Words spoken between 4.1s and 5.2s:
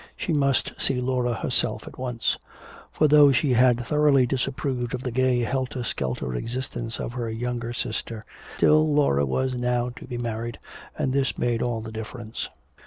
disapproved of the